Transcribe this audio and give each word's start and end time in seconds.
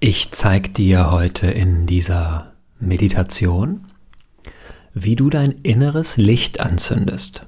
Ich 0.00 0.30
zeige 0.30 0.68
dir 0.68 1.10
heute 1.10 1.48
in 1.48 1.88
dieser 1.88 2.52
Meditation, 2.78 3.84
wie 4.94 5.16
du 5.16 5.28
dein 5.28 5.50
inneres 5.50 6.16
Licht 6.16 6.60
anzündest. 6.60 7.46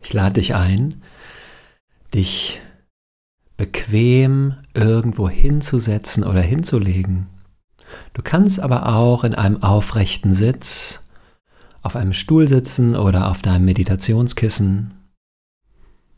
Ich 0.00 0.12
lade 0.12 0.34
dich 0.34 0.54
ein, 0.54 1.02
dich 2.14 2.60
bequem 3.56 4.54
irgendwo 4.74 5.28
hinzusetzen 5.28 6.22
oder 6.22 6.40
hinzulegen. 6.40 7.26
Du 8.12 8.22
kannst 8.22 8.60
aber 8.60 8.94
auch 8.94 9.24
in 9.24 9.34
einem 9.34 9.60
aufrechten 9.64 10.34
Sitz 10.34 11.02
auf 11.82 11.96
einem 11.96 12.12
Stuhl 12.12 12.46
sitzen 12.46 12.94
oder 12.94 13.28
auf 13.28 13.42
deinem 13.42 13.64
Meditationskissen, 13.64 14.94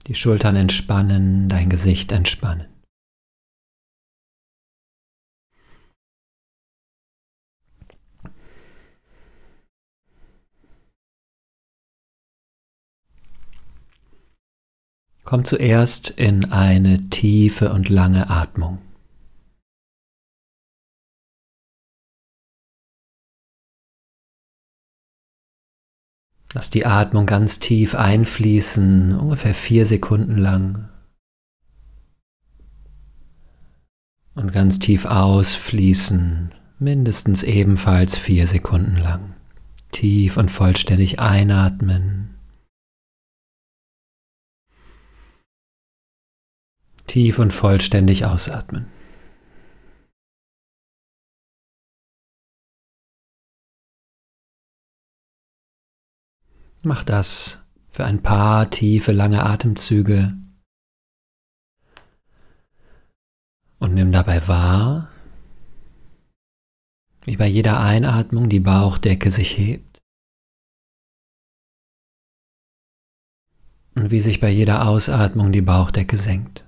die 0.08 0.14
Schultern 0.14 0.56
entspannen, 0.56 1.48
dein 1.48 1.70
Gesicht 1.70 2.12
entspannen. 2.12 2.73
Komm 15.24 15.44
zuerst 15.44 16.10
in 16.10 16.52
eine 16.52 17.08
tiefe 17.08 17.72
und 17.72 17.88
lange 17.88 18.28
Atmung. 18.28 18.78
Lass 26.52 26.70
die 26.70 26.86
Atmung 26.86 27.26
ganz 27.26 27.58
tief 27.58 27.94
einfließen, 27.96 29.18
ungefähr 29.18 29.54
vier 29.54 29.86
Sekunden 29.86 30.38
lang. 30.38 30.88
Und 34.34 34.52
ganz 34.52 34.78
tief 34.78 35.04
ausfließen, 35.04 36.54
mindestens 36.78 37.42
ebenfalls 37.42 38.16
vier 38.16 38.46
Sekunden 38.46 38.96
lang. 38.96 39.34
Tief 39.90 40.36
und 40.36 40.50
vollständig 40.50 41.18
einatmen. 41.18 42.33
Tief 47.06 47.38
und 47.38 47.52
vollständig 47.52 48.24
ausatmen. 48.24 48.86
Mach 56.82 57.02
das 57.02 57.64
für 57.90 58.04
ein 58.04 58.22
paar 58.22 58.70
tiefe, 58.70 59.12
lange 59.12 59.44
Atemzüge 59.44 60.36
und 63.78 63.94
nimm 63.94 64.12
dabei 64.12 64.46
wahr, 64.48 65.10
wie 67.22 67.36
bei 67.36 67.46
jeder 67.46 67.80
Einatmung 67.80 68.48
die 68.48 68.60
Bauchdecke 68.60 69.30
sich 69.30 69.56
hebt 69.56 70.00
und 73.94 74.10
wie 74.10 74.20
sich 74.20 74.40
bei 74.40 74.50
jeder 74.50 74.86
Ausatmung 74.86 75.52
die 75.52 75.62
Bauchdecke 75.62 76.18
senkt. 76.18 76.63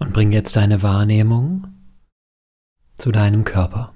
Und 0.00 0.12
bring 0.12 0.32
jetzt 0.32 0.56
deine 0.56 0.82
Wahrnehmung 0.82 1.68
zu 2.96 3.12
deinem 3.12 3.44
Körper. 3.44 3.94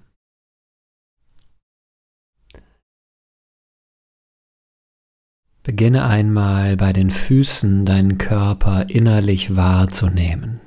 Beginne 5.64 6.04
einmal 6.04 6.76
bei 6.76 6.92
den 6.92 7.10
Füßen 7.10 7.86
deinen 7.86 8.18
Körper 8.18 8.90
innerlich 8.90 9.56
wahrzunehmen. 9.56 10.60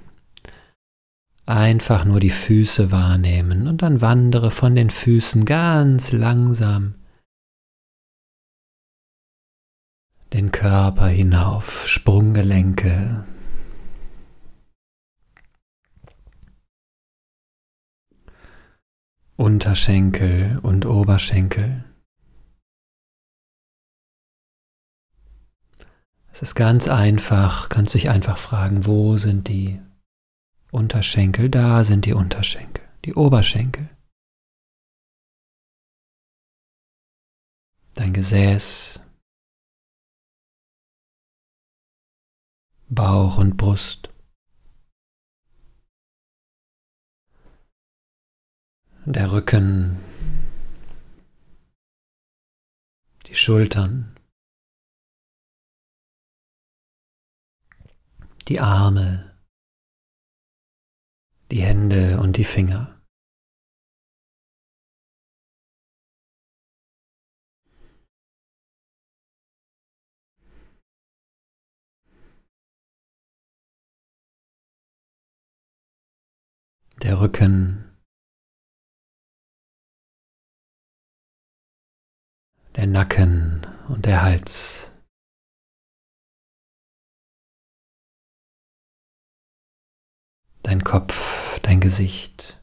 Einfach 1.45 2.03
nur 2.03 2.19
die 2.19 2.31
Füße 2.31 2.91
wahrnehmen 2.91 3.67
und 3.67 3.83
dann 3.83 4.01
wandere 4.01 4.49
von 4.49 4.75
den 4.75 4.89
Füßen 4.89 5.45
ganz 5.45 6.11
langsam 6.11 6.95
den 10.33 10.51
Körper 10.51 11.07
hinauf, 11.07 11.87
Sprunggelenke, 11.87 13.23
Unterschenkel 19.37 20.59
und 20.63 20.87
Oberschenkel. 20.87 21.85
Es 26.31 26.41
ist 26.41 26.55
ganz 26.55 26.87
einfach, 26.87 27.69
kannst 27.69 27.93
dich 27.93 28.09
einfach 28.09 28.39
fragen, 28.39 28.87
wo 28.87 29.19
sind 29.19 29.47
die 29.47 29.79
Unterschenkel, 30.71 31.49
da 31.51 31.83
sind 31.83 32.05
die 32.05 32.13
Unterschenkel, 32.13 32.83
die 33.05 33.13
Oberschenkel. 33.13 33.87
Dein 37.93 38.13
Gesäß, 38.13 38.99
Bauch 42.89 43.37
und 43.37 43.55
Brust. 43.55 44.09
Der 49.09 49.31
Rücken, 49.31 49.97
die 53.25 53.35
Schultern, 53.35 54.13
die 58.49 58.59
Arme, 58.59 59.33
die 61.51 61.61
Hände 61.61 62.19
und 62.19 62.35
die 62.35 62.43
Finger. 62.43 63.01
Der 77.01 77.21
Rücken, 77.21 77.86
der 82.77 82.87
Nacken 82.87 83.67
und 83.89 84.05
der 84.05 84.21
Hals. 84.21 84.91
dein 90.67 90.83
Kopf, 90.83 91.61
dein 91.61 91.79
Gesicht, 91.79 92.61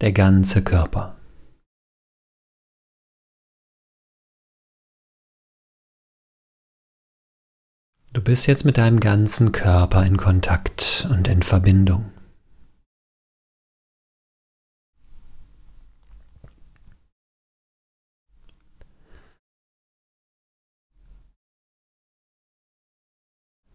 der 0.00 0.12
ganze 0.12 0.64
Körper. 0.64 1.16
Du 8.12 8.20
bist 8.20 8.48
jetzt 8.48 8.64
mit 8.64 8.78
deinem 8.78 8.98
ganzen 8.98 9.52
Körper 9.52 10.04
in 10.04 10.16
Kontakt 10.16 11.06
und 11.10 11.28
in 11.28 11.44
Verbindung. 11.44 12.13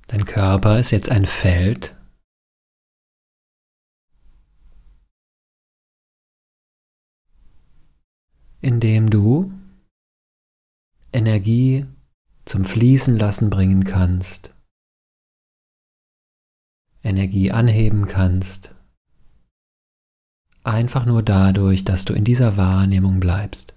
Dein 0.09 0.25
Körper 0.25 0.79
ist 0.79 0.89
jetzt 0.89 1.11
ein 1.11 1.27
Feld, 1.27 1.95
in 8.59 8.79
dem 8.79 9.11
du 9.11 9.53
Energie 11.13 11.85
zum 12.45 12.63
Fließen 12.63 13.19
lassen 13.19 13.51
bringen 13.51 13.83
kannst, 13.83 14.51
Energie 17.03 17.51
anheben 17.51 18.07
kannst, 18.07 18.73
einfach 20.63 21.05
nur 21.05 21.21
dadurch, 21.21 21.85
dass 21.85 22.05
du 22.05 22.13
in 22.13 22.23
dieser 22.23 22.57
Wahrnehmung 22.57 23.19
bleibst. 23.19 23.75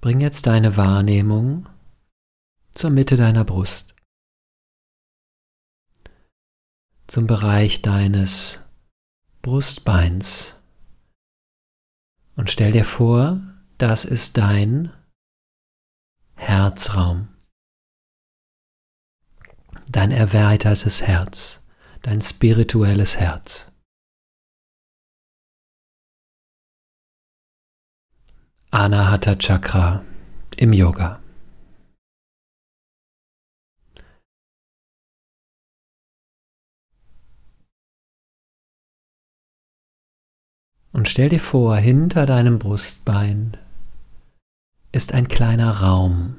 Bring 0.00 0.20
jetzt 0.20 0.46
deine 0.46 0.76
Wahrnehmung 0.76 1.68
zur 2.72 2.90
Mitte 2.90 3.16
deiner 3.16 3.44
Brust. 3.44 3.94
zum 7.10 7.26
Bereich 7.26 7.82
deines 7.82 8.60
Brustbeins 9.42 10.54
und 12.36 12.50
stell 12.50 12.70
dir 12.70 12.84
vor, 12.84 13.40
das 13.78 14.04
ist 14.04 14.36
dein 14.36 14.92
Herzraum, 16.36 17.28
dein 19.88 20.12
erweitertes 20.12 21.02
Herz, 21.02 21.62
dein 22.02 22.20
spirituelles 22.20 23.16
Herz. 23.16 23.69
Anahata 28.72 29.34
Chakra 29.34 30.04
im 30.56 30.72
Yoga. 30.72 31.20
Und 40.92 41.08
stell 41.08 41.28
dir 41.30 41.40
vor, 41.40 41.76
hinter 41.78 42.26
deinem 42.26 42.60
Brustbein 42.60 43.56
ist 44.92 45.14
ein 45.14 45.26
kleiner 45.26 45.80
Raum. 45.80 46.36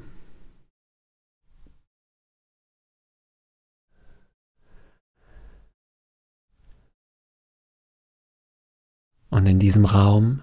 Und 9.28 9.44
in 9.44 9.58
diesem 9.58 9.84
Raum 9.84 10.42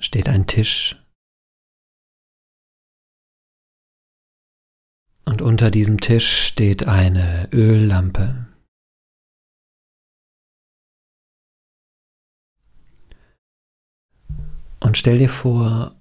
steht 0.00 0.28
ein 0.28 0.46
Tisch. 0.46 0.96
Und 5.26 5.42
unter 5.42 5.70
diesem 5.70 6.00
Tisch 6.00 6.46
steht 6.46 6.88
eine 6.88 7.48
Öllampe. 7.52 8.48
Und 14.80 14.96
stell 14.96 15.18
dir 15.18 15.28
vor, 15.28 15.94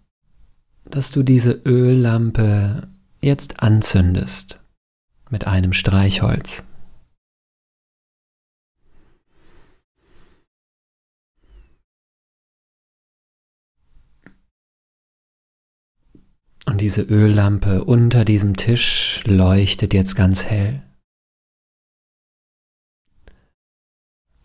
dass 0.86 1.12
du 1.12 1.22
diese 1.22 1.52
Öllampe 1.52 2.90
jetzt 3.22 3.62
anzündest 3.62 4.60
mit 5.30 5.45
einem 5.45 5.74
Streichholz. 5.74 6.63
Und 16.80 16.84
diese 16.84 17.02
Öllampe 17.02 17.84
unter 17.84 18.24
diesem 18.24 18.56
Tisch 18.56 19.22
leuchtet 19.26 19.94
jetzt 19.94 20.16
ganz 20.16 20.46
hell. 20.46 20.81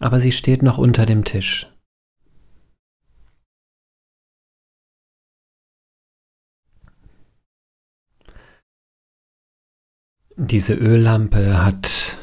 Aber 0.01 0.19
sie 0.19 0.33
steht 0.33 0.65
noch 0.65 0.77
unter 0.77 1.07
dem 1.07 1.25
Tisch. 1.25 1.73
Diese 10.37 10.75
Öllampe 10.75 11.65
hat 11.65 12.19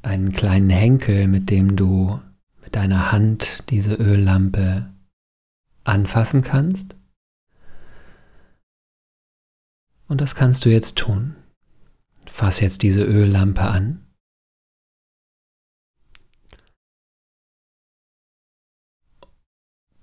einen 0.00 0.32
kleinen 0.32 0.70
Henkel, 0.70 1.28
mit 1.28 1.50
dem 1.50 1.76
du 1.76 2.18
mit 2.62 2.76
deiner 2.76 3.12
Hand 3.12 3.68
diese 3.68 3.92
Öllampe 3.92 4.90
anfassen 5.84 6.40
kannst. 6.40 6.96
Und 10.08 10.22
das 10.22 10.34
kannst 10.34 10.64
du 10.64 10.70
jetzt 10.70 10.96
tun. 10.96 11.36
Fass 12.26 12.60
jetzt 12.60 12.82
diese 12.82 13.04
Öllampe 13.04 13.62
an. 13.62 14.06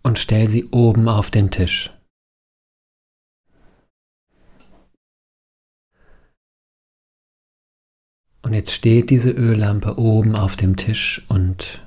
Und 0.03 0.19
stell 0.19 0.47
sie 0.47 0.65
oben 0.65 1.09
auf 1.09 1.31
den 1.31 1.49
Tisch. 1.49 1.91
Und 8.43 8.53
jetzt 8.53 8.71
steht 8.71 9.09
diese 9.09 9.31
Öllampe 9.31 9.97
oben 9.97 10.35
auf 10.35 10.55
dem 10.55 10.77
Tisch 10.77 11.25
und 11.29 11.81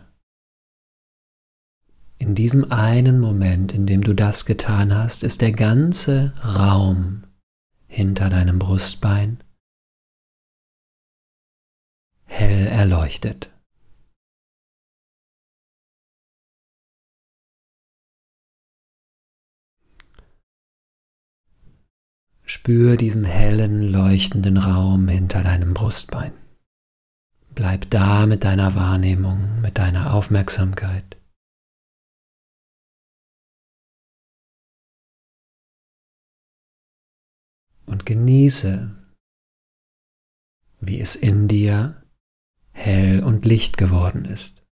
in 2.19 2.35
diesem 2.35 2.73
einen 2.73 3.21
Moment, 3.21 3.73
in 3.73 3.87
dem 3.87 4.03
du 4.03 4.13
das 4.13 4.45
getan 4.45 4.93
hast, 4.93 5.23
ist 5.23 5.41
der 5.41 5.53
ganze 5.53 6.33
Raum 6.43 7.28
hinter 7.99 8.31
deinem 8.31 8.61
Brustbein 8.61 9.39
hell 12.27 12.69
erleuchtet. 12.69 13.51
Spür 22.45 22.97
diesen 22.97 23.25
hellen, 23.25 23.83
leuchtenden 23.83 24.59
Raum 24.59 25.09
hinter 25.09 25.43
deinem 25.43 25.75
Brustbein. 25.75 26.33
Bleib 27.57 27.91
da 27.91 28.27
mit 28.27 28.45
deiner 28.45 28.77
Wahrnehmung, 28.77 29.61
mit 29.61 29.77
deiner 29.77 30.15
Aufmerksamkeit. 30.15 31.18
Und 37.89 38.05
genieße, 38.05 38.95
wie 40.81 41.01
es 41.01 41.17
in 41.17 41.49
dir 41.49 42.03
hell 42.73 43.25
und 43.25 43.45
licht 43.45 43.77
geworden 43.77 44.25
ist. 44.25 44.63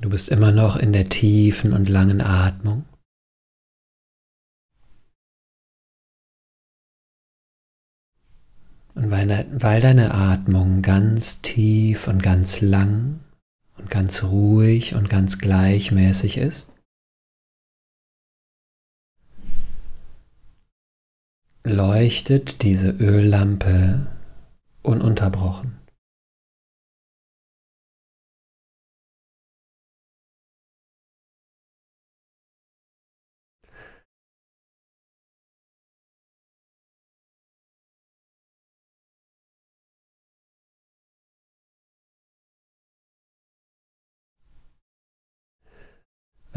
Du 0.00 0.08
bist 0.08 0.28
immer 0.28 0.52
noch 0.52 0.76
in 0.76 0.92
der 0.92 1.08
tiefen 1.08 1.72
und 1.72 1.88
langen 1.88 2.20
Atmung. 2.20 2.86
Und 8.94 9.10
weil, 9.10 9.80
deine 9.80 10.12
Atmung 10.14 10.82
ganz 10.82 11.42
tief 11.42 12.06
und 12.08 12.22
ganz 12.22 12.60
lang 12.60 13.20
ganz 13.90 14.22
ruhig 14.22 14.94
und 14.94 15.08
ganz 15.08 15.38
gleichmäßig 15.38 16.38
ist, 16.38 16.68
leuchtet 21.64 22.62
diese 22.62 22.90
Öllampe 22.90 24.06
ununterbrochen. 24.82 25.79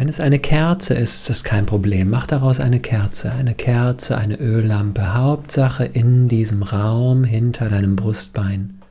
Wenn 0.03 0.10
es 0.10 0.19
eine 0.19 0.39
Kerze 0.39 0.95
ist, 0.95 1.15
ist 1.15 1.29
das 1.29 1.43
kein 1.45 1.65
Problem. 1.65 2.10
Mach 2.10 2.27
daraus 2.27 2.60
eine 2.60 2.81
Kerze, 2.81 3.31
eine 3.31 3.55
Kerze, 3.55 4.17
eine 4.17 4.36
Öllampe. 4.36 5.13
Hauptsache 5.13 5.86
in 5.86 6.27
diesem 6.27 6.62
Raum 6.62 7.24
hinter 7.24 7.69
deinem 7.69 7.95
Brustbein 7.95 8.81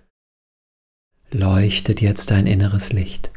leuchtet 1.31 2.01
jetzt 2.01 2.31
dein 2.31 2.47
inneres 2.47 2.95
Licht. 2.95 3.31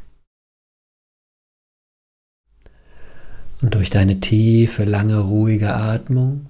Und 3.61 3.75
durch 3.75 3.89
deine 3.89 4.21
tiefe, 4.21 4.85
lange, 4.85 5.19
ruhige 5.19 5.73
Atmung 5.73 6.45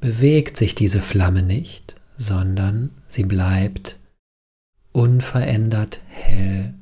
bewegt 0.00 0.56
sich 0.56 0.74
diese 0.74 0.98
Flamme 0.98 1.44
nicht, 1.44 1.94
sondern 2.18 2.90
sie 3.06 3.22
bleibt 3.22 4.00
unverändert 4.90 6.00
hell 6.08 6.74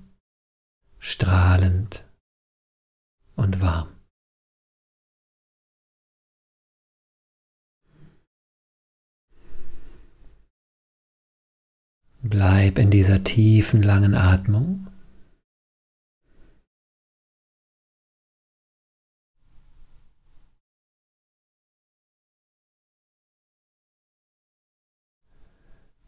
strahlend 1.05 2.05
und 3.35 3.61
warm. 3.61 3.89
Bleib 12.23 12.79
in 12.79 12.93
dieser 12.93 13.25
tiefen, 13.25 13.83
langen 13.83 14.15
Atmung. 14.15 14.87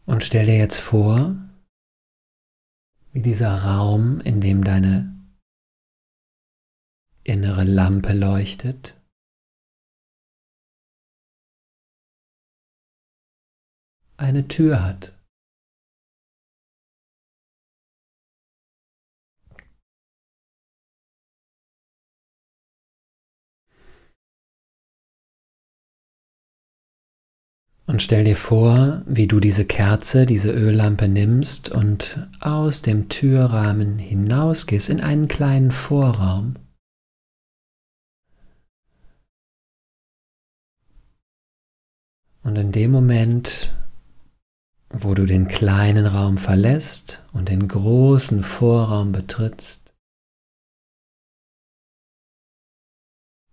Und 0.06 0.22
stell 0.22 0.46
dir 0.46 0.56
jetzt 0.56 0.78
vor, 0.78 1.34
wie 3.14 3.22
dieser 3.22 3.54
Raum, 3.62 4.20
in 4.20 4.40
dem 4.40 4.64
deine 4.64 5.14
innere 7.22 7.62
Lampe 7.62 8.12
leuchtet. 8.12 9.00
Eine 14.16 14.48
Tür 14.48 14.82
hat. 14.84 15.12
Und 27.86 28.02
stell 28.02 28.24
dir 28.24 28.36
vor, 28.36 29.02
wie 29.06 29.26
du 29.26 29.40
diese 29.40 29.66
Kerze, 29.66 30.24
diese 30.24 30.50
Öllampe 30.50 31.06
nimmst 31.06 31.68
und 31.68 32.30
aus 32.40 32.80
dem 32.80 33.10
Türrahmen 33.10 33.98
hinausgehst 33.98 34.88
in 34.88 35.02
einen 35.02 35.28
kleinen 35.28 35.70
Vorraum. 35.70 36.54
Und 42.42 42.56
in 42.56 42.72
dem 42.72 42.90
Moment, 42.90 43.74
wo 44.90 45.14
du 45.14 45.26
den 45.26 45.48
kleinen 45.48 46.06
Raum 46.06 46.38
verlässt 46.38 47.22
und 47.32 47.50
den 47.50 47.68
großen 47.68 48.42
Vorraum 48.42 49.12
betrittst, 49.12 49.92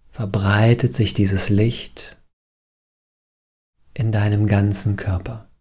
verbreitet 0.09 0.93
sich 0.93 1.13
dieses 1.13 1.49
Licht 1.49 2.17
in 3.93 4.11
deinem 4.11 4.47
ganzen 4.47 4.95
Körper. 4.97 5.51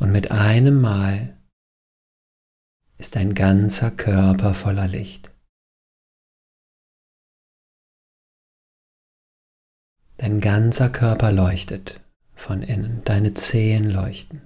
Und 0.00 0.10
mit 0.10 0.30
einem 0.30 0.80
Mal 0.80 1.38
ist 2.98 3.16
dein 3.16 3.34
ganzer 3.34 3.90
Körper 3.90 4.54
voller 4.54 4.88
Licht. 4.88 5.30
Dein 10.16 10.40
ganzer 10.40 10.90
Körper 10.90 11.32
leuchtet 11.32 12.00
von 12.34 12.62
innen, 12.62 13.02
deine 13.04 13.32
Zehen 13.34 13.90
leuchten. 13.90 14.43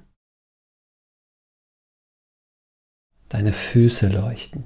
Deine 3.29 3.53
Füße 3.53 4.09
leuchten. 4.09 4.65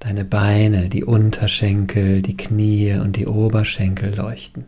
Deine 0.00 0.24
Beine, 0.24 0.88
die 0.88 1.04
Unterschenkel, 1.04 2.22
die 2.22 2.36
Knie 2.36 2.94
und 2.94 3.16
die 3.16 3.26
Oberschenkel 3.26 4.16
leuchten. 4.16 4.64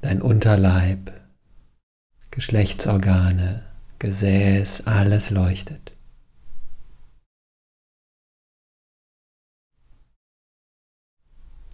Dein 0.00 0.22
Unterleib, 0.22 1.12
Geschlechtsorgane, 2.30 3.70
Gesäß, 3.98 4.86
alles 4.86 5.30
leuchtet. 5.30 5.97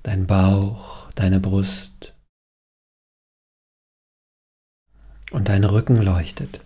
Dein 0.04 0.26
Bauch, 0.26 1.10
deine 1.12 1.40
Brust 1.40 2.14
und 5.32 5.48
dein 5.48 5.64
Rücken 5.64 5.96
leuchtet. 5.96 6.60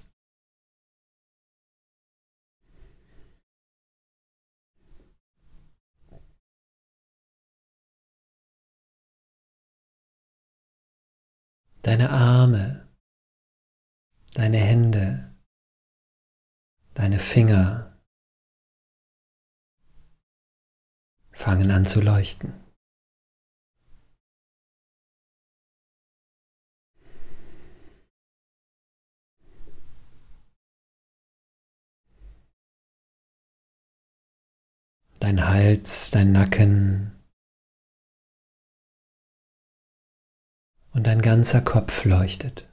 Deine 11.82 12.10
Arme, 12.10 12.92
deine 14.34 14.58
Hände, 14.58 15.34
deine 16.92 17.18
Finger 17.18 17.98
fangen 21.32 21.70
an 21.70 21.86
zu 21.86 22.00
leuchten. 22.00 22.67
Dein 35.28 35.46
Hals, 35.46 36.10
dein 36.10 36.32
Nacken 36.32 37.12
und 40.94 41.06
dein 41.06 41.20
ganzer 41.20 41.60
Kopf 41.60 42.06
leuchtet. 42.06 42.66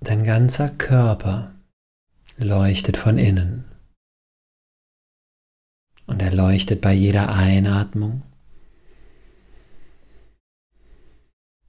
Dein 0.00 0.24
ganzer 0.24 0.68
Körper 0.70 1.54
leuchtet 2.38 2.96
von 2.96 3.18
innen 3.18 3.70
und 6.06 6.20
er 6.22 6.32
leuchtet 6.32 6.80
bei 6.80 6.92
jeder 6.92 7.32
Einatmung 7.32 8.24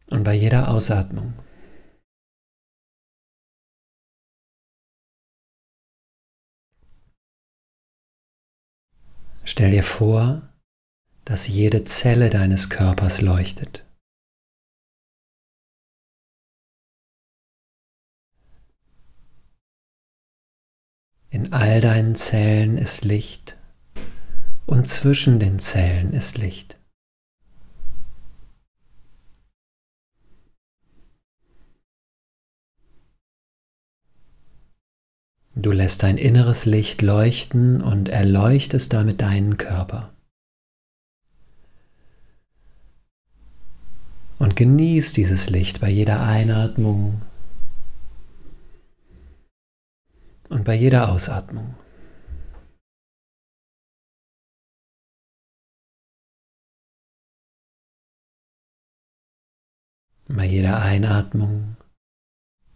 und 0.08 0.24
bei 0.24 0.34
jeder 0.34 0.70
Ausatmung. 0.70 1.36
Stell 9.52 9.72
dir 9.72 9.84
vor, 9.84 10.48
dass 11.26 11.48
jede 11.48 11.84
Zelle 11.84 12.30
deines 12.30 12.70
Körpers 12.70 13.22
leuchtet. 13.22 13.84
In 21.32 21.52
all 21.52 21.82
deinen 21.82 22.14
Zellen 22.14 22.78
ist 22.78 23.04
Licht 23.04 23.58
und 24.68 24.88
zwischen 24.88 25.40
den 25.40 25.58
Zellen 25.58 26.14
ist 26.14 26.38
Licht. 26.38 26.79
Du 35.56 35.72
lässt 35.72 36.04
dein 36.04 36.18
inneres 36.18 36.66
Licht 36.66 37.02
leuchten 37.02 37.82
und 37.82 38.08
erleuchtest 38.08 38.94
damit 38.94 39.22
deinen 39.22 39.58
Körper. 39.58 40.14
Und 44.38 44.56
genieß 44.56 45.14
dieses 45.14 45.50
Licht 45.50 45.82
bei 45.82 45.90
jeder 45.90 46.22
Einatmung 46.22 47.22
und 50.50 50.64
bei 50.64 50.76
jeder 50.76 51.12
Ausatmung. 51.12 51.76
Bei 60.28 60.46
jeder 60.46 60.82
Einatmung 60.82 61.76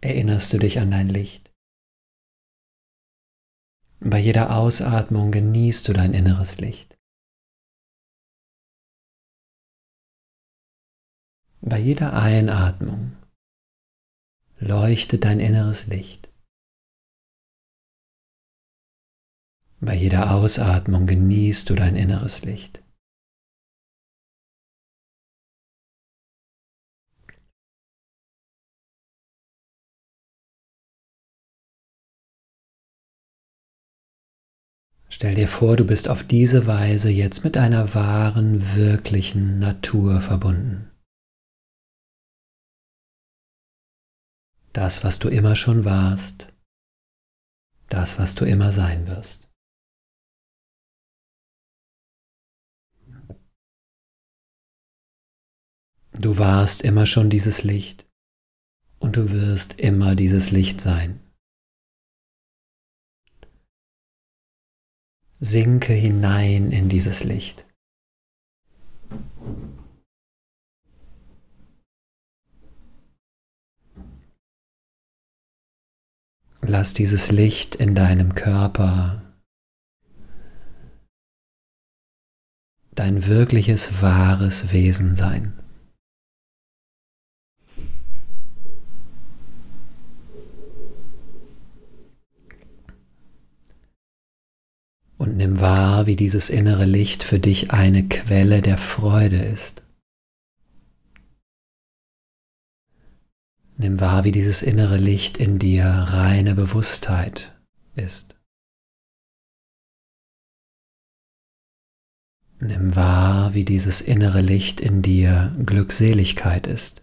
erinnerst 0.00 0.52
du 0.52 0.58
dich 0.58 0.80
an 0.80 0.90
dein 0.90 1.08
Licht. 1.08 1.53
Bei 4.00 4.18
jeder 4.18 4.56
Ausatmung 4.56 5.32
genießt 5.32 5.88
du 5.88 5.92
dein 5.94 6.12
inneres 6.12 6.60
Licht. 6.60 6.96
Bei 11.62 11.78
jeder 11.78 12.12
Einatmung 12.12 13.16
leuchtet 14.58 15.24
dein 15.24 15.40
inneres 15.40 15.86
Licht. 15.86 16.28
Bei 19.80 19.94
jeder 19.94 20.34
Ausatmung 20.34 21.06
genießt 21.06 21.70
du 21.70 21.74
dein 21.74 21.96
inneres 21.96 22.44
Licht. 22.44 22.83
Stell 35.16 35.36
dir 35.36 35.46
vor, 35.46 35.76
du 35.76 35.84
bist 35.84 36.08
auf 36.08 36.24
diese 36.24 36.66
Weise 36.66 37.08
jetzt 37.08 37.44
mit 37.44 37.54
deiner 37.54 37.94
wahren, 37.94 38.74
wirklichen 38.74 39.60
Natur 39.60 40.20
verbunden. 40.20 40.90
Das, 44.72 45.04
was 45.04 45.20
du 45.20 45.28
immer 45.28 45.54
schon 45.54 45.84
warst, 45.84 46.52
das, 47.88 48.18
was 48.18 48.34
du 48.34 48.44
immer 48.44 48.72
sein 48.72 49.06
wirst. 49.06 49.48
Du 56.10 56.38
warst 56.38 56.82
immer 56.82 57.06
schon 57.06 57.30
dieses 57.30 57.62
Licht 57.62 58.04
und 58.98 59.14
du 59.14 59.30
wirst 59.30 59.78
immer 59.78 60.16
dieses 60.16 60.50
Licht 60.50 60.80
sein. 60.80 61.23
Sinke 65.44 65.92
hinein 65.92 66.70
in 66.70 66.88
dieses 66.88 67.22
Licht. 67.22 67.66
Lass 76.62 76.94
dieses 76.94 77.30
Licht 77.30 77.74
in 77.74 77.94
deinem 77.94 78.34
Körper 78.34 79.36
dein 82.92 83.26
wirkliches, 83.26 84.00
wahres 84.00 84.72
Wesen 84.72 85.14
sein. 85.14 85.63
Und 95.24 95.38
nimm 95.38 95.58
wahr, 95.58 96.04
wie 96.04 96.16
dieses 96.16 96.50
innere 96.50 96.84
Licht 96.84 97.24
für 97.24 97.38
dich 97.38 97.70
eine 97.70 98.06
Quelle 98.06 98.60
der 98.60 98.76
Freude 98.76 99.38
ist. 99.42 99.82
Nimm 103.78 104.00
wahr, 104.00 104.24
wie 104.24 104.32
dieses 104.32 104.60
innere 104.60 104.98
Licht 104.98 105.38
in 105.38 105.58
dir 105.58 105.86
reine 105.86 106.54
Bewusstheit 106.54 107.58
ist. 107.94 108.38
Nimm 112.60 112.94
wahr, 112.94 113.54
wie 113.54 113.64
dieses 113.64 114.02
innere 114.02 114.42
Licht 114.42 114.78
in 114.78 115.00
dir 115.00 115.56
Glückseligkeit 115.64 116.66
ist, 116.66 117.02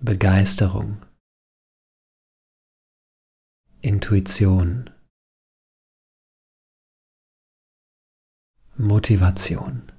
Begeisterung, 0.00 1.04
Intuition, 3.80 4.90
Motivation. 8.80 9.90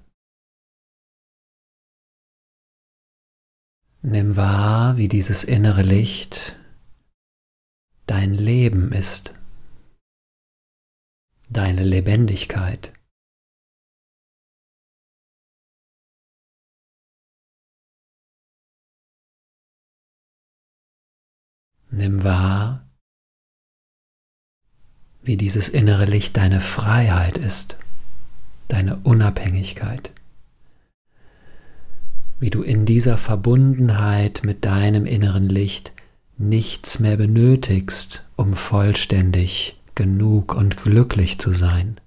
Nimm 4.01 4.37
wahr, 4.37 4.95
wie 4.95 5.09
dieses 5.09 5.43
innere 5.43 5.81
Licht 5.81 6.55
dein 8.07 8.33
Leben 8.33 8.93
ist, 8.93 9.33
deine 11.49 11.83
Lebendigkeit. 11.83 12.93
Nimm 21.91 22.23
wahr, 22.23 22.89
wie 25.21 25.35
dieses 25.35 25.67
innere 25.67 26.05
Licht 26.05 26.37
deine 26.37 26.61
Freiheit 26.61 27.37
ist, 27.37 27.77
deine 28.79 28.99
Unabhängigkeit 29.03 30.11
wie 32.39 32.49
du 32.49 32.63
in 32.63 32.85
dieser 32.85 33.17
Verbundenheit 33.17 34.43
mit 34.45 34.63
deinem 34.63 35.05
inneren 35.05 35.49
Licht 35.49 35.91
nichts 36.37 36.99
mehr 36.99 37.17
benötigst, 37.17 38.25
um 38.37 38.55
vollständig 38.55 39.77
genug 39.93 40.55
und 40.55 40.77
glücklich 40.77 41.37
zu 41.37 41.51
sein. 41.51 41.99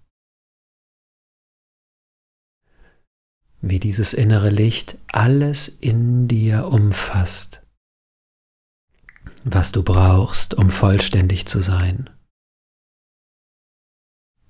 Wie 3.60 3.78
dieses 3.78 4.14
innere 4.14 4.48
Licht 4.48 4.96
alles 5.08 5.68
in 5.68 6.28
dir 6.28 6.66
umfasst, 6.68 7.60
was 9.44 9.70
du 9.70 9.82
brauchst, 9.82 10.54
um 10.54 10.70
vollständig 10.70 11.44
zu 11.44 11.60
sein, 11.60 12.08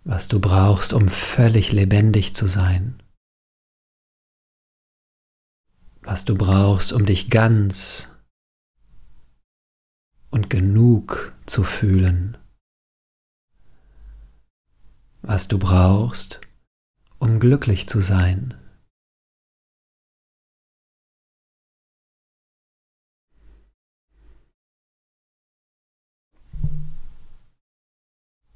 was 0.04 0.28
du 0.28 0.40
brauchst, 0.40 0.92
um 0.92 1.08
völlig 1.08 1.72
lebendig 1.72 2.34
zu 2.34 2.48
sein 2.48 3.02
was 6.02 6.24
du 6.24 6.34
brauchst, 6.34 6.92
um 6.92 7.06
dich 7.06 7.30
ganz 7.30 8.10
und 10.30 10.50
genug 10.50 11.34
zu 11.46 11.62
fühlen, 11.62 12.36
was 15.22 15.48
du 15.48 15.58
brauchst, 15.58 16.40
um 17.18 17.38
glücklich 17.38 17.88
zu 17.88 18.00
sein. 18.00 18.61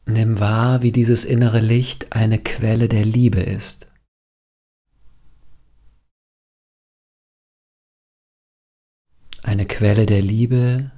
Nimm 0.06 0.40
wahr, 0.40 0.82
wie 0.82 0.92
dieses 0.92 1.24
innere 1.24 1.60
Licht 1.60 2.12
eine 2.12 2.38
Quelle 2.38 2.88
der 2.88 3.04
Liebe 3.04 3.40
ist. 3.40 3.86
eine 9.46 9.64
Quelle 9.64 10.06
der 10.06 10.22
Liebe, 10.22 10.90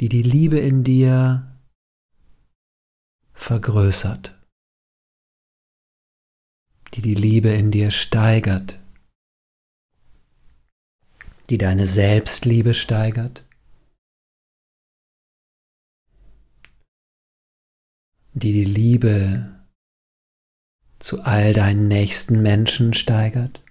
die 0.00 0.10
die 0.10 0.22
Liebe 0.22 0.58
in 0.58 0.84
dir 0.84 1.58
vergrößert, 3.32 4.38
die 6.94 7.00
die 7.00 7.14
Liebe 7.14 7.48
in 7.48 7.70
dir 7.70 7.90
steigert, 7.90 8.78
die 11.48 11.56
deine 11.56 11.86
Selbstliebe 11.86 12.74
steigert, 12.74 13.46
die 18.32 18.52
die 18.52 18.64
Liebe 18.64 19.60
zu 20.98 21.22
all 21.22 21.52
deinen 21.52 21.88
nächsten 21.88 22.42
Menschen 22.42 22.94
steigert 22.94 23.62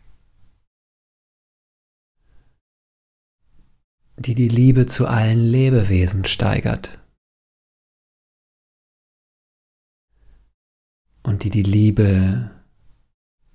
die 4.20 4.36
die 4.36 4.50
Liebe 4.50 4.86
zu 4.86 5.08
allen 5.08 5.40
Lebewesen 5.40 6.26
steigert 6.26 7.00
und 11.24 11.44
die 11.46 11.50
die 11.50 11.64
Liebe 11.64 12.52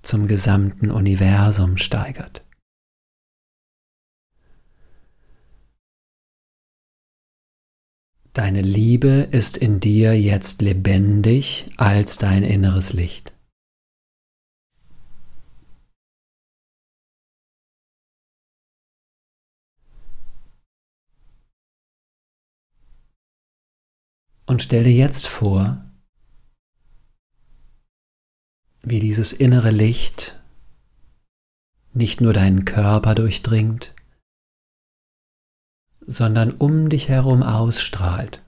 zum 0.02 0.26
gesamten 0.26 0.90
Universum 0.90 1.76
steigert. 1.76 2.43
Deine 8.34 8.62
Liebe 8.62 9.28
ist 9.30 9.56
in 9.56 9.78
dir 9.78 10.20
jetzt 10.20 10.60
lebendig 10.60 11.70
als 11.76 12.18
dein 12.18 12.42
inneres 12.42 12.92
Licht. 12.92 13.32
Und 24.46 24.62
stell 24.62 24.82
dir 24.82 24.92
jetzt 24.92 25.28
vor, 25.28 25.84
wie 28.82 28.98
dieses 28.98 29.32
innere 29.32 29.70
Licht 29.70 30.40
nicht 31.92 32.20
nur 32.20 32.32
deinen 32.32 32.64
Körper 32.64 33.14
durchdringt, 33.14 33.94
sondern 36.06 36.52
um 36.52 36.88
dich 36.88 37.08
herum 37.08 37.42
ausstrahlt. 37.42 38.42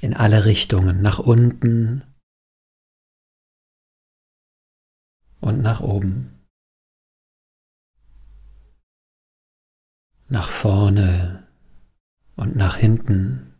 In 0.00 0.14
alle 0.14 0.44
Richtungen, 0.44 1.02
nach 1.02 1.18
unten 1.18 2.04
und 5.40 5.60
nach 5.60 5.80
oben. 5.80 6.38
nach 10.28 10.50
vorne 10.50 11.48
und 12.36 12.54
nach 12.54 12.76
hinten, 12.76 13.54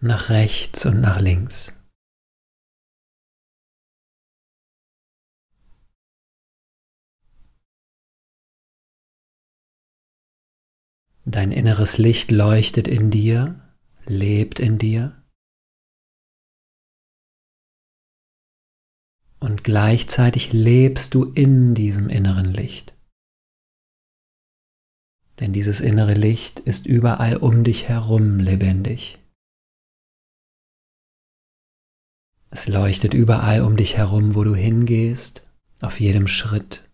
nach 0.00 0.30
rechts 0.30 0.86
und 0.86 1.00
nach 1.00 1.20
links. 1.20 1.79
Dein 11.24 11.52
inneres 11.52 11.98
Licht 11.98 12.30
leuchtet 12.30 12.88
in 12.88 13.10
dir, 13.10 13.60
lebt 14.06 14.58
in 14.58 14.78
dir. 14.78 15.20
und 19.40 19.64
gleichzeitig 19.64 20.52
lebst 20.52 21.14
du 21.14 21.24
in 21.24 21.74
diesem 21.74 22.08
inneren 22.08 22.52
Licht. 22.52 22.94
Denn 25.40 25.54
dieses 25.54 25.80
innere 25.80 26.12
Licht 26.12 26.60
ist 26.60 26.86
überall 26.86 27.36
um 27.38 27.64
dich 27.64 27.88
herum 27.88 28.38
lebendig. 28.38 29.18
Es 32.50 32.68
leuchtet 32.68 33.14
überall 33.14 33.62
um 33.62 33.76
dich 33.76 33.96
herum, 33.96 34.34
wo 34.34 34.44
du 34.44 34.54
hingehst, 34.54 35.42
auf 35.80 35.98
jedem 36.00 36.28
Schritt, 36.28 36.89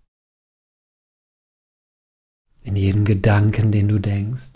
in 2.66 2.74
jedem 2.74 3.05
Gedanken, 3.05 3.70
den 3.70 3.88
du 3.88 4.00
denkst. 4.00 4.55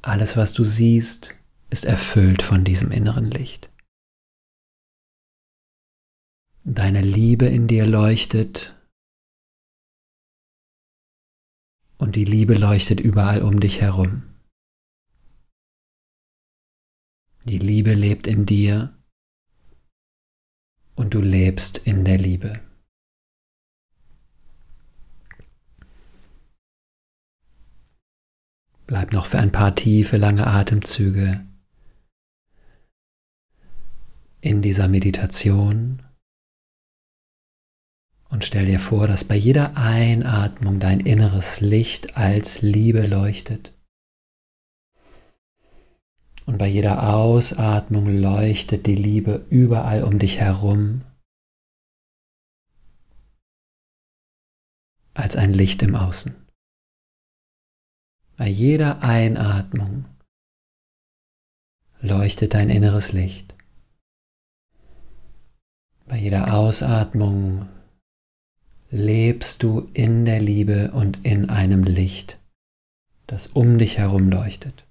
Alles, 0.00 0.36
was 0.36 0.52
du 0.52 0.64
siehst, 0.64 1.34
ist 1.70 1.84
erfüllt 1.84 2.42
von 2.42 2.64
diesem 2.64 2.92
inneren 2.92 3.30
Licht. 3.30 3.70
Deine 6.64 7.02
Liebe 7.02 7.46
in 7.46 7.66
dir 7.66 7.86
leuchtet 7.86 8.76
und 11.98 12.16
die 12.16 12.24
Liebe 12.24 12.54
leuchtet 12.54 13.00
überall 13.00 13.42
um 13.42 13.60
dich 13.60 13.80
herum. 13.80 14.22
Die 17.44 17.58
Liebe 17.58 17.94
lebt 17.94 18.26
in 18.26 18.46
dir 18.46 18.96
und 20.94 21.14
du 21.14 21.20
lebst 21.20 21.78
in 21.78 22.04
der 22.04 22.18
Liebe. 22.18 22.69
Bleib 28.90 29.12
noch 29.12 29.26
für 29.26 29.38
ein 29.38 29.52
paar 29.52 29.76
tiefe, 29.76 30.16
lange 30.16 30.48
Atemzüge 30.48 31.46
in 34.40 34.62
dieser 34.62 34.88
Meditation 34.88 36.02
und 38.30 38.44
stell 38.44 38.66
dir 38.66 38.80
vor, 38.80 39.06
dass 39.06 39.22
bei 39.22 39.36
jeder 39.36 39.76
Einatmung 39.76 40.80
dein 40.80 40.98
inneres 40.98 41.60
Licht 41.60 42.16
als 42.16 42.62
Liebe 42.62 43.06
leuchtet. 43.06 43.72
Und 46.46 46.58
bei 46.58 46.66
jeder 46.66 47.14
Ausatmung 47.14 48.08
leuchtet 48.08 48.86
die 48.86 48.96
Liebe 48.96 49.46
überall 49.50 50.02
um 50.02 50.18
dich 50.18 50.40
herum 50.40 51.02
als 55.14 55.36
ein 55.36 55.52
Licht 55.52 55.80
im 55.84 55.94
Außen. 55.94 56.49
Bei 58.40 58.48
jeder 58.48 59.02
Einatmung 59.02 60.06
leuchtet 62.00 62.54
dein 62.54 62.70
inneres 62.70 63.12
Licht. 63.12 63.54
Bei 66.06 66.16
jeder 66.16 66.54
Ausatmung 66.54 67.68
lebst 68.88 69.62
du 69.62 69.90
in 69.92 70.24
der 70.24 70.40
Liebe 70.40 70.92
und 70.92 71.22
in 71.22 71.50
einem 71.50 71.84
Licht, 71.84 72.38
das 73.26 73.46
um 73.46 73.76
dich 73.76 73.98
herum 73.98 74.30
leuchtet. 74.30 74.86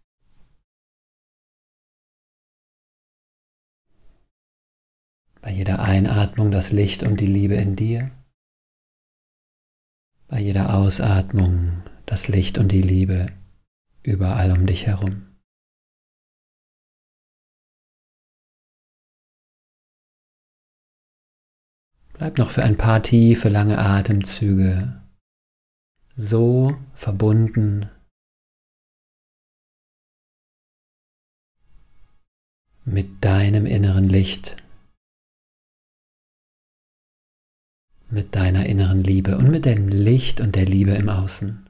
Bei 5.42 5.50
jeder 5.50 5.80
Einatmung 5.80 6.52
das 6.52 6.72
Licht 6.72 7.02
und 7.02 7.20
die 7.20 7.26
Liebe 7.26 7.56
in 7.56 7.76
dir. 7.76 8.12
Bei 10.28 10.40
jeder 10.40 10.76
Ausatmung 10.76 11.82
das 12.06 12.28
Licht 12.28 12.60
und 12.60 12.72
die 12.72 12.84
Liebe 12.84 13.39
überall 14.04 14.52
um 14.52 14.66
dich 14.66 14.88
herum. 14.88 15.26
Bleib 22.14 22.38
noch 22.38 22.52
für 22.52 22.64
ein 22.64 22.76
paar 22.76 23.02
tiefe, 23.02 23.48
lange 23.48 23.78
Atemzüge 23.78 25.02
so 26.18 26.78
verbunden 26.94 27.90
mit 32.84 33.24
deinem 33.24 33.66
inneren 33.66 34.10
Licht, 34.10 34.58
mit 38.10 38.36
deiner 38.36 38.66
inneren 38.66 39.02
Liebe 39.02 39.38
und 39.38 39.50
mit 39.50 39.64
dem 39.64 39.88
Licht 39.88 40.42
und 40.42 40.58
der 40.58 40.66
Liebe 40.66 40.92
im 40.92 41.08
Außen 41.08 41.69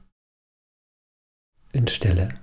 in 1.72 1.86
Stille. 1.86 2.39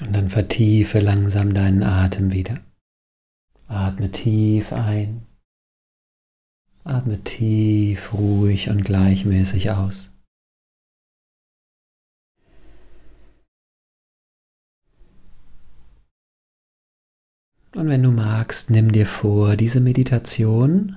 Und 0.00 0.12
dann 0.12 0.28
vertiefe 0.28 1.00
langsam 1.00 1.54
deinen 1.54 1.82
Atem 1.82 2.32
wieder. 2.32 2.60
Atme 3.66 4.10
tief 4.12 4.72
ein. 4.72 5.26
Atme 6.84 7.22
tief, 7.24 8.12
ruhig 8.12 8.68
und 8.68 8.84
gleichmäßig 8.84 9.70
aus. 9.70 10.12
Und 17.74 17.88
wenn 17.88 18.02
du 18.02 18.10
magst, 18.10 18.70
nimm 18.70 18.92
dir 18.92 19.06
vor, 19.06 19.56
diese 19.56 19.80
Meditation 19.80 20.96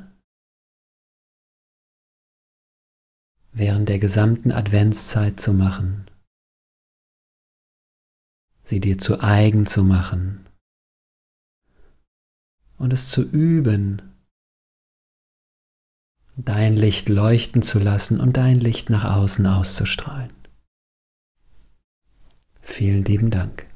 während 3.52 3.90
der 3.90 4.00
gesamten 4.00 4.52
Adventszeit 4.52 5.40
zu 5.40 5.54
machen 5.54 6.09
sie 8.70 8.80
dir 8.80 9.00
zu 9.00 9.20
eigen 9.20 9.66
zu 9.66 9.84
machen 9.84 10.46
und 12.78 12.94
es 12.94 13.10
zu 13.10 13.24
üben, 13.24 14.02
dein 16.38 16.76
Licht 16.76 17.10
leuchten 17.10 17.64
zu 17.64 17.80
lassen 17.80 18.20
und 18.20 18.38
dein 18.38 18.60
Licht 18.60 18.90
nach 18.90 19.04
außen 19.04 19.46
auszustrahlen. 19.48 20.32
Vielen 22.62 23.04
lieben 23.04 23.32
Dank. 23.32 23.69